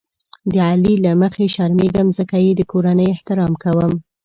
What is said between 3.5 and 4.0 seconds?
کوم.